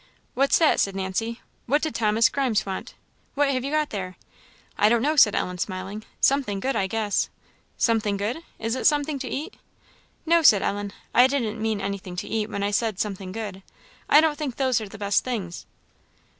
[0.33, 2.95] "What's that?" said Nancy; "what did Thomas Grimes want?
[3.35, 4.17] what have you got there?"
[4.75, 7.29] "I don't know," said Ellen, smiling; "something good, I guess."
[7.77, 8.41] "Something good?
[8.57, 9.53] is it something to eat?"
[10.25, 13.61] "No," said Ellen "I didn't mean anything to eat when I said something good;
[14.09, 15.67] I don't think those are the best things."